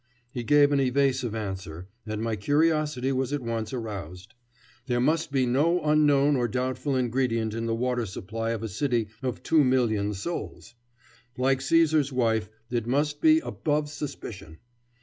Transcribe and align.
He 0.31 0.43
gave 0.43 0.71
an 0.71 0.79
evasive 0.79 1.35
answer, 1.35 1.87
and 2.07 2.23
my 2.23 2.35
curiosity 2.35 3.11
was 3.11 3.31
at 3.31 3.43
once 3.43 3.71
aroused. 3.71 4.33
There 4.87 4.99
must 4.99 5.31
be 5.31 5.45
no 5.45 5.79
unknown 5.83 6.35
or 6.35 6.47
doubtful 6.47 6.95
ingredient 6.95 7.53
in 7.53 7.67
the 7.67 7.75
water 7.75 8.07
supply 8.07 8.49
of 8.49 8.63
a 8.63 8.67
city 8.67 9.09
of 9.21 9.43
two 9.43 9.63
million 9.63 10.15
souls. 10.15 10.73
Like 11.37 11.61
Caesar's 11.61 12.11
wife, 12.11 12.49
it 12.71 12.87
must 12.87 13.21
be 13.21 13.41
above 13.41 13.91
suspicion. 13.91 14.57